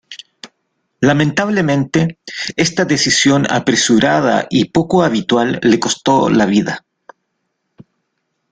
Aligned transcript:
Lamentablemente, 1.01 2.17
esta 2.55 2.85
decisión 2.85 3.45
apresurada 3.47 4.47
y 4.49 4.65
poco 4.65 5.03
habitual 5.03 5.59
le 5.61 5.79
costó 5.79 6.27
la 6.31 6.47
vida. 6.47 6.87